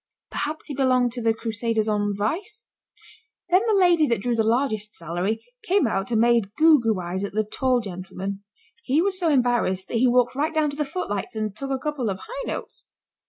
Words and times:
Perhaps 0.31 0.65
he 0.65 0.73
belonged 0.73 1.11
to 1.11 1.21
the 1.21 1.31
crusaders 1.31 1.87
on 1.87 2.15
vice. 2.15 2.63
Then 3.49 3.61
the 3.67 3.79
lady 3.79 4.07
that 4.07 4.19
drew 4.19 4.35
the 4.35 4.41
largest 4.43 4.95
salary 4.95 5.45
came 5.61 5.85
out 5.85 6.09
and 6.09 6.19
made 6.19 6.55
goo 6.55 6.79
goo 6.81 6.99
eyes 6.99 7.23
at 7.23 7.33
the 7.33 7.43
tall 7.45 7.81
gentleman. 7.81 8.43
He 8.83 8.99
was 8.99 9.19
so 9.19 9.29
embarrassed 9.29 9.89
that 9.89 9.97
he 9.97 10.07
walked 10.07 10.33
right 10.33 10.55
down 10.55 10.71
to 10.71 10.75
the 10.75 10.85
footlights 10.85 11.35
and 11.35 11.55
took 11.55 11.69
a 11.69 11.77
couple 11.77 12.09
of 12.09 12.17
high 12.17 12.47
notes. 12.47 12.87